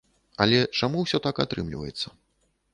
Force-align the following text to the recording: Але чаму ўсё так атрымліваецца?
Але 0.45 0.59
чаму 0.79 0.97
ўсё 1.05 1.21
так 1.27 1.43
атрымліваецца? 1.45 2.07